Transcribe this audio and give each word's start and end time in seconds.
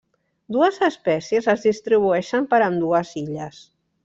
Dues 0.55 0.79
espècies 0.87 1.49
es 1.55 1.67
distribueixen 1.67 2.49
per 2.55 2.63
ambdues 2.71 3.15
illes. 3.23 3.63